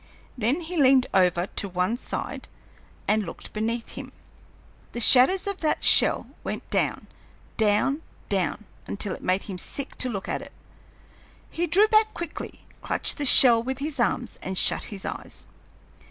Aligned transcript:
Then 0.35 0.61
he 0.61 0.81
leaned 0.81 1.05
over 1.13 1.45
to 1.45 1.69
one 1.69 1.95
side 1.95 2.47
and 3.07 3.23
looked 3.23 3.53
beneath 3.53 3.89
him. 3.89 4.11
The 4.93 4.99
shadows 4.99 5.45
of 5.45 5.59
that 5.59 5.83
shell 5.83 6.31
went 6.43 6.67
down, 6.71 7.05
down, 7.55 8.01
down, 8.27 8.65
until 8.87 9.13
it 9.13 9.21
made 9.21 9.43
him 9.43 9.59
sick 9.59 9.95
to 9.97 10.09
look 10.09 10.27
at 10.27 10.41
it. 10.41 10.53
He 11.51 11.67
drew 11.67 11.87
back 11.87 12.15
quickly, 12.15 12.65
clutched 12.81 13.19
the 13.19 13.27
shell 13.27 13.61
with 13.61 13.77
his 13.77 13.99
arms, 13.99 14.39
and 14.41 14.57
shut 14.57 14.85
his 14.85 15.05
eyes. 15.05 15.45